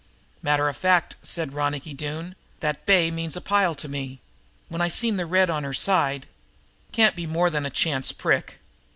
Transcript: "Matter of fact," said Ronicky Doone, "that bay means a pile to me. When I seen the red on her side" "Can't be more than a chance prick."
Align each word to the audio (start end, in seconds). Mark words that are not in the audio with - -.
"Matter 0.41 0.67
of 0.67 0.75
fact," 0.75 1.15
said 1.21 1.53
Ronicky 1.53 1.93
Doone, 1.93 2.33
"that 2.59 2.87
bay 2.87 3.11
means 3.11 3.35
a 3.35 3.39
pile 3.39 3.75
to 3.75 3.87
me. 3.87 4.19
When 4.67 4.81
I 4.81 4.89
seen 4.89 5.15
the 5.17 5.27
red 5.27 5.47
on 5.51 5.63
her 5.63 5.75
side" 5.75 6.25
"Can't 6.91 7.15
be 7.15 7.27
more 7.27 7.51
than 7.51 7.67
a 7.67 7.69
chance 7.69 8.11
prick." 8.11 8.57